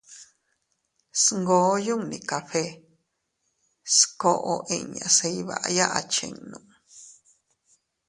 Sngoo 1.23 1.73
yunni 1.87 2.17
café 2.29 2.63
skoʼo 3.95 4.53
inña 4.77 5.07
se 5.15 5.27
iyvaya 5.37 5.85
achinnu. 5.99 6.57